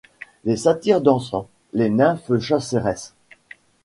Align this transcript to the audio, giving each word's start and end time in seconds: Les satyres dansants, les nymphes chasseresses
Les 0.45 0.57
satyres 0.57 0.99
dansants, 0.99 1.47
les 1.73 1.91
nymphes 1.91 2.39
chasseresses 2.39 3.13